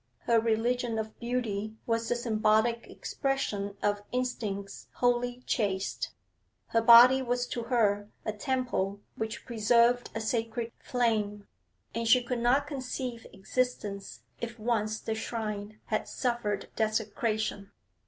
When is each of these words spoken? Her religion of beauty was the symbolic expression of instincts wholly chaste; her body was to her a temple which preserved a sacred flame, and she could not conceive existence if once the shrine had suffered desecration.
Her 0.21 0.39
religion 0.39 0.97
of 0.97 1.19
beauty 1.19 1.75
was 1.85 2.09
the 2.09 2.15
symbolic 2.15 2.87
expression 2.89 3.77
of 3.83 4.01
instincts 4.11 4.87
wholly 4.93 5.43
chaste; 5.45 6.09
her 6.69 6.81
body 6.81 7.21
was 7.21 7.45
to 7.49 7.65
her 7.65 8.09
a 8.25 8.33
temple 8.33 8.99
which 9.15 9.45
preserved 9.45 10.09
a 10.15 10.19
sacred 10.19 10.71
flame, 10.79 11.47
and 11.93 12.07
she 12.07 12.23
could 12.23 12.39
not 12.39 12.65
conceive 12.65 13.27
existence 13.31 14.23
if 14.39 14.57
once 14.57 14.99
the 14.99 15.13
shrine 15.13 15.79
had 15.85 16.07
suffered 16.07 16.71
desecration. 16.75 17.69